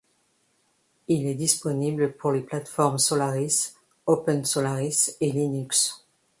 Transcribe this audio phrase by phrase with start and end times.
[1.09, 3.75] Il est disponible pour les plates-formes Solaris,
[4.07, 6.03] OpenSolaris et Linux.